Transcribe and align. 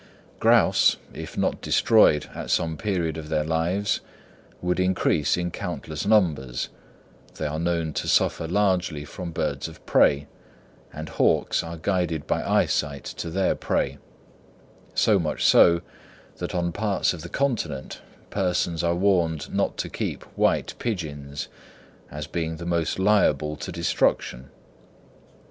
Grouse, 0.39 0.97
if 1.13 1.37
not 1.37 1.61
destroyed 1.61 2.27
at 2.33 2.49
some 2.49 2.75
period 2.75 3.17
of 3.17 3.29
their 3.29 3.43
lives, 3.43 3.99
would 4.59 4.79
increase 4.79 5.37
in 5.37 5.51
countless 5.51 6.07
numbers; 6.07 6.69
they 7.35 7.45
are 7.45 7.59
known 7.59 7.93
to 7.93 8.07
suffer 8.07 8.47
largely 8.47 9.05
from 9.05 9.29
birds 9.31 9.67
of 9.67 9.85
prey; 9.85 10.25
and 10.91 11.07
hawks 11.07 11.61
are 11.61 11.77
guided 11.77 12.25
by 12.25 12.43
eyesight 12.43 13.03
to 13.03 13.29
their 13.29 13.53
prey,—so 13.53 15.19
much 15.19 15.45
so 15.45 15.81
that 16.37 16.55
on 16.55 16.71
parts 16.71 17.13
of 17.13 17.21
the 17.21 17.29
continent 17.29 18.01
persons 18.31 18.83
are 18.83 18.95
warned 18.95 19.53
not 19.53 19.77
to 19.77 19.87
keep 19.87 20.23
white 20.35 20.73
pigeons, 20.79 21.47
as 22.09 22.25
being 22.25 22.55
the 22.55 22.65
most 22.65 22.97
liable 22.97 23.55
to 23.55 23.71
destruction. 23.71 24.49